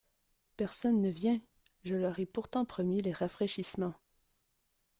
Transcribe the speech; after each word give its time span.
Personne 0.57 0.99
ne 0.99 1.09
vient! 1.11 1.39
je 1.83 1.93
leur 1.93 2.17
ai 2.19 2.25
pourtant 2.25 2.65
promis 2.65 3.01
les 3.03 3.11
rafraîchissements. 3.13 3.93